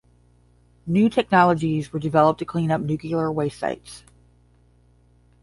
[0.87, 4.03] New technologies were developed to clean up nuclear waste sites.